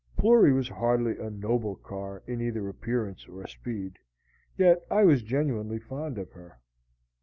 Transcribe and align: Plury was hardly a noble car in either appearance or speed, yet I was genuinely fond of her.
Plury 0.17 0.51
was 0.51 0.67
hardly 0.67 1.15
a 1.19 1.29
noble 1.29 1.75
car 1.75 2.23
in 2.25 2.41
either 2.41 2.67
appearance 2.67 3.27
or 3.27 3.45
speed, 3.45 3.99
yet 4.57 4.83
I 4.89 5.03
was 5.03 5.21
genuinely 5.21 5.77
fond 5.77 6.17
of 6.17 6.31
her. 6.31 6.59